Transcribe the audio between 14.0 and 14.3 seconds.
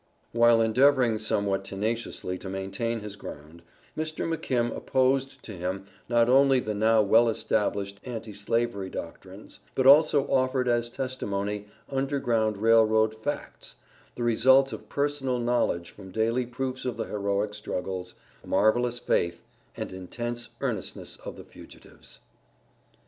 the